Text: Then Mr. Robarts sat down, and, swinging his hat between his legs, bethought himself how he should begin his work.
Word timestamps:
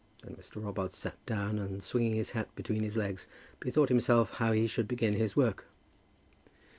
Then 0.23 0.33
Mr. 0.35 0.55
Robarts 0.63 0.97
sat 0.97 1.23
down, 1.27 1.59
and, 1.59 1.83
swinging 1.83 2.15
his 2.15 2.31
hat 2.31 2.49
between 2.55 2.81
his 2.81 2.97
legs, 2.97 3.27
bethought 3.59 3.89
himself 3.89 4.31
how 4.31 4.51
he 4.51 4.65
should 4.65 4.87
begin 4.87 5.13
his 5.13 5.35
work. 5.35 5.67